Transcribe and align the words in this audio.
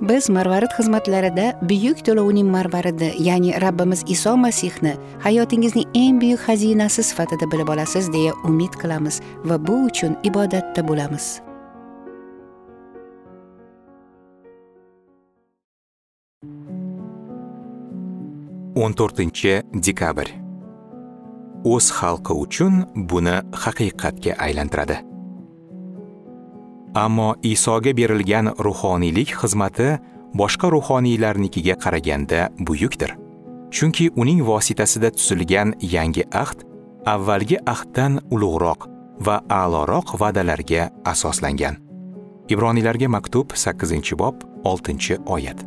Biz 0.00 0.30
marvarid 0.30 0.72
xizmatlarida 0.78 1.46
buyuk 1.68 1.98
to'lovning 2.06 2.48
marvaridi 2.48 3.12
ya'ni 3.18 3.52
rabbimiz 3.60 4.04
iso 4.06 4.36
masihni 4.36 4.94
hayotingizning 5.24 5.86
eng 5.94 6.20
buyuk 6.22 6.40
xazinasi 6.46 7.02
sifatida 7.02 7.46
bilib 7.52 7.68
olasiz 7.68 8.12
deya 8.12 8.32
umid 8.48 8.72
qilamiz 8.80 9.20
va 9.44 9.56
bu 9.66 9.76
uchun 9.88 10.16
ibodatda 10.24 10.88
bo'lamiz. 10.88 11.26
O'n 18.82 18.92
to'rtinchi 18.98 19.52
dekabr. 19.86 20.28
O'z 21.72 21.86
xalqi 21.98 22.32
uchun 22.44 22.74
buni 23.10 23.36
haqiqatga 23.64 24.32
aylantiradi. 24.46 25.09
Ammo 26.94 27.34
isoga 27.42 27.92
berilgan 27.96 28.50
ruhoniylik 28.58 29.34
xizmati 29.40 29.98
boshqa 30.34 30.70
ruhoniylarnikiga 30.70 31.74
qaraganda 31.78 32.50
buyukdir. 32.58 33.16
Chunki 33.70 34.10
uning 34.16 34.42
vositasida 34.42 35.10
tuzilgan 35.10 35.74
yangi 35.80 36.24
ahd 36.32 36.64
avvalgi 37.06 37.58
ahddan 37.66 38.18
ulug'roq 38.30 38.88
va 39.26 39.36
a'loroq 39.48 40.16
va'dalarga 40.20 40.90
asoslangan. 41.04 41.76
Ibroniylarga 42.48 43.08
maktub 43.08 43.54
8 43.54 44.18
bob 44.18 44.42
6 44.64 45.18
oyat. 45.26 45.58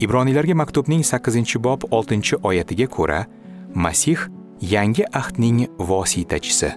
Ibroniylarga 0.00 0.54
maktubning 0.54 1.02
8 1.02 1.58
bob 1.58 1.82
6 1.90 2.36
oyatiga 2.42 2.86
ko'ra 2.86 3.26
masih 3.74 4.18
yangi 4.60 5.04
ahdning 5.12 5.66
vositachisi. 5.78 6.70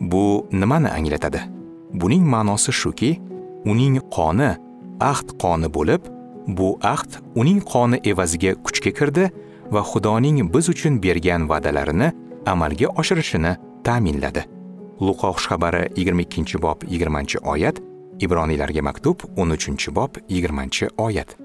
Bu 0.00 0.46
nimani 0.52 0.88
anglatadi? 0.88 1.61
Buning 2.00 2.24
ma'nosi 2.34 2.72
shuki 2.80 3.10
uning 3.72 4.00
qoni 4.16 4.50
ahd 5.12 5.28
qoni 5.42 5.68
bo'lib 5.76 6.02
bu 6.58 6.68
ahd 6.94 7.10
uning 7.40 7.60
qoni 7.72 8.00
evaziga 8.10 8.52
kuchga 8.64 8.90
kirdi 8.98 9.24
va 9.74 9.82
xudoning 9.90 10.38
biz 10.54 10.68
uchun 10.74 10.94
bergan 11.04 11.48
va'dalarini 11.50 12.08
amalga 12.46 12.88
oshirishini 13.00 13.52
ta'minladi. 13.86 14.42
Luqo 15.06 15.28
xushxabari 15.36 15.82
22 15.96 16.62
bob 16.62 16.78
20 16.88 17.38
oyat 17.52 17.76
ibroniylarga 18.20 18.82
maktub 18.82 19.16
13 19.36 19.94
bob 19.94 20.16
20 20.28 20.88
oyat. 20.98 21.36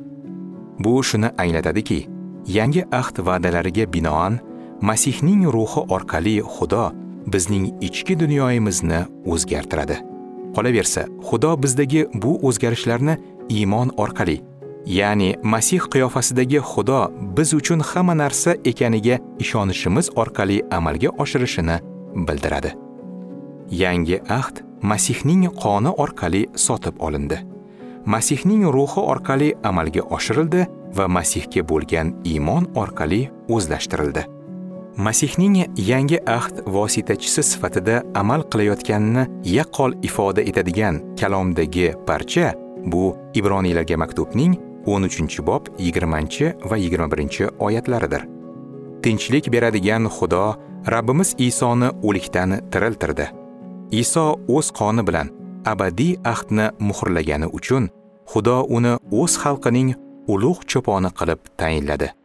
Bu 0.79 1.03
shuni 1.03 1.29
anglatadiki 1.37 2.07
yangi 2.47 2.83
ahd 2.91 3.15
va'dalariga 3.27 3.93
binoan 3.93 4.39
masihning 4.81 5.45
ruhi 5.55 5.81
orqali 5.95 6.41
xudo 6.41 6.91
bizning 7.33 7.65
ichki 7.81 8.19
dunyoyimizni 8.19 8.99
o'zgartiradi. 9.25 10.16
Qolaversa 10.57 11.07
xudo 11.29 11.51
bizdagi 11.63 12.01
bu 12.23 12.31
o'zgarishlarni 12.47 13.17
iymon 13.57 13.89
orqali 14.03 14.37
ya'ni 14.87 15.35
masih 15.43 15.81
qiyofasidagi 15.93 16.59
xudo 16.71 16.99
biz 17.37 17.53
uchun 17.53 17.79
hamma 17.89 18.15
narsa 18.23 18.51
ekaniga 18.71 19.19
ishonishimiz 19.43 20.09
orqali 20.15 20.57
amalga 20.77 21.09
oshirishini 21.23 21.77
bildiradi. 22.27 22.71
Yangi 23.71 24.17
ahd 24.39 24.55
masihning 24.81 25.43
qoni 25.63 25.91
orqali 26.03 26.41
sotib 26.55 26.95
olindi. 26.99 27.37
Masihning 28.05 28.63
ruhi 28.75 29.01
orqali 29.13 29.49
amalga 29.63 30.01
oshirildi 30.15 30.61
va 30.97 31.05
masihga 31.17 31.61
bo'lgan 31.71 32.07
iymon 32.31 32.63
orqali 32.75 33.21
o'zlashtirildi. 33.55 34.36
Masihning 34.97 35.65
yangi 35.77 36.19
ahd 36.25 36.65
vositachisi 36.65 37.43
sifatida 37.43 38.03
amal 38.15 38.41
qilayotganini 38.51 39.27
yaqqol 39.57 39.93
ifoda 40.01 40.41
etadigan 40.41 40.95
kalomdagi 41.19 41.93
parcha 42.07 42.53
bu 42.91 43.03
ibroniylarga 43.33 43.97
maktubning 43.97 44.57
13 44.85 45.45
bob 45.45 45.67
20 45.77 46.53
va 46.69 46.77
21 46.77 47.49
oyatlaridir. 47.59 48.25
Tinchlik 49.03 49.51
beradigan 49.53 50.09
xudo 50.09 50.55
rabbimiz 50.87 51.35
isoni 51.37 51.89
o'likdan 52.03 52.59
tiriltirdi. 52.71 53.29
Iso 53.91 54.25
o'z 54.47 54.71
qoni 54.79 55.07
bilan 55.07 55.29
abadiy 55.65 56.17
ahdni 56.25 56.71
muhrlagani 56.79 57.45
uchun 57.45 57.89
xudo 58.31 58.65
uni 58.69 58.97
o'z 59.11 59.33
xalqining 59.43 59.93
ulug' 60.27 60.65
cho'poni 60.71 61.09
qilib 61.19 61.39
tayinladi. 61.57 62.16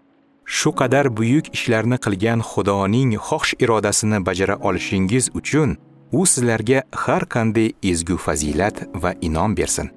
Shu 0.58 0.70
qadar 0.80 1.06
buyuk 1.16 1.46
ishlarni 1.56 1.96
qilgan 2.04 2.40
xudoning 2.50 3.10
xohish 3.26 3.54
irodasini 3.64 4.18
bajara 4.28 4.56
olishingiz 4.68 5.24
uchun 5.38 5.70
u 6.18 6.26
sizlarga 6.32 6.78
har 7.04 7.22
qanday 7.34 7.68
ezgu 7.90 8.16
fazilat 8.26 8.76
va 9.02 9.10
inom 9.28 9.54
bersin. 9.58 9.88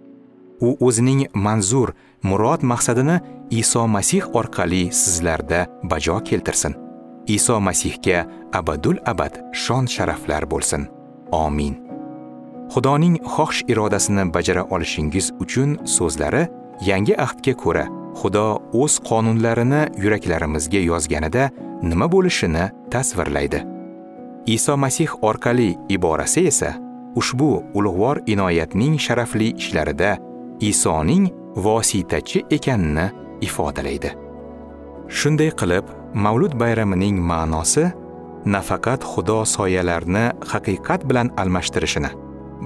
U 0.68 0.70
o'zining 0.88 1.22
manzur 1.46 1.90
murod 2.30 2.62
maqsadini 2.72 3.18
iso 3.62 3.84
masih 3.96 4.24
orqali 4.40 4.84
sizlarda 5.02 5.62
bajo 5.92 6.16
keltirsin. 6.28 6.74
Iso 7.28 7.60
masihga 7.68 8.20
abadul 8.60 8.98
abad 9.12 9.34
shon 9.64 9.86
sharaflar 9.96 10.44
bo'lsin. 10.52 10.88
Omin 11.32 11.74
xudoning 12.74 13.16
xohish 13.34 13.62
irodasini 13.72 14.24
bajara 14.36 14.64
olishingiz 14.74 15.28
uchun 15.44 15.70
so'zlari 15.96 16.44
yangi 16.90 17.14
ahdga 17.26 17.54
ko'ra 17.64 17.86
xudo 18.20 18.46
o'z 18.82 18.94
qonunlarini 19.10 19.82
yuraklarimizga 20.04 20.82
yozganida 20.90 21.50
nima 21.90 22.08
bo'lishini 22.14 22.66
tasvirlaydi. 22.94 23.60
Iso 24.56 24.78
masih 24.78 25.10
orqali 25.22 25.70
iborasi 25.90 26.48
esa 26.52 26.72
ushbu 27.16 27.50
ulug'vor 27.78 28.22
inoyatning 28.34 28.96
sharafli 29.06 29.48
ishlarida 29.62 30.18
isoning 30.60 31.26
vositachi 31.56 32.46
ekanini 32.58 33.06
ifodalaydi. 33.48 34.12
Shunday 35.18 35.52
qilib 35.60 35.86
mavlud 36.26 36.54
bayramining 36.62 37.18
ma'nosi 37.32 37.86
nafaqat 38.46 39.02
xudo 39.12 39.40
soyalarni 39.56 40.26
haqiqat 40.52 41.02
bilan 41.10 41.28
almashtirishini 41.42 42.12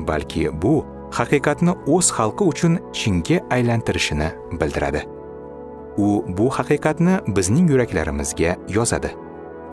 balki 0.09 0.49
bu 0.61 0.73
haqiqatni 1.17 1.73
o'z 1.95 2.07
xalqi 2.17 2.43
uchun 2.51 2.73
chinga 2.99 3.37
aylantirishini 3.55 4.29
bildiradi. 4.59 5.18
U 5.97 6.23
bu 6.37 6.49
haqiqatni 6.49 7.19
bizning 7.35 7.69
yuraklarimizga 7.71 8.55
yozadi. 8.69 9.11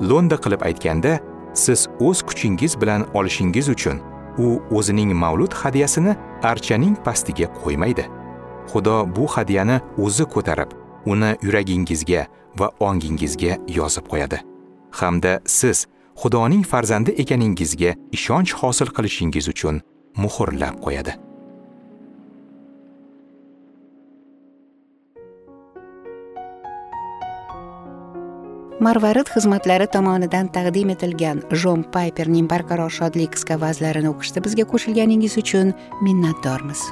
Lo'nda 0.00 0.36
qilib 0.44 0.62
aytganda 0.68 1.18
siz 1.54 1.88
o'z 2.00 2.22
kuchingiz 2.22 2.80
bilan 2.80 3.06
olishingiz 3.14 3.68
uchun 3.68 4.00
u 4.38 4.60
o'zining 4.70 5.14
mavlud 5.14 5.52
hadyasini 5.52 6.16
archaning 6.42 6.96
pastiga 7.04 7.46
qo'ymaydi. 7.62 8.04
Xudo 8.72 8.96
bu 9.16 9.26
hadyani 9.26 9.80
o'zi 9.98 10.24
ko'tarib 10.34 10.70
uni 11.06 11.30
yuragingizga 11.42 12.26
va 12.58 12.70
ongingizga 12.80 13.58
yozib 13.78 14.08
qo'yadi. 14.12 14.38
Hamda 14.90 15.40
siz 15.46 15.86
xudoning 16.22 16.64
farzandi 16.72 17.10
ekaningizga 17.22 17.94
ishonch 18.16 18.52
hosil 18.60 18.92
qilishingiz 18.96 19.48
uchun 19.48 19.80
muhrlab 20.16 20.76
qo'yadi. 20.84 21.25
Marvarid 28.80 29.30
xizmatlari 29.32 29.86
tomonidan 29.88 30.50
taqdim 30.52 30.90
etilgan 30.92 31.40
jon 31.62 31.84
payperning 31.94 32.50
barqaror 32.50 32.92
shodlik 32.98 33.32
qisqa 33.36 33.56
vazlarini 33.62 34.12
o'qishda 34.12 34.44
bizga 34.44 34.68
qo'shilganingiz 34.72 35.38
uchun 35.42 35.72
minnatdormiz. 36.04 36.84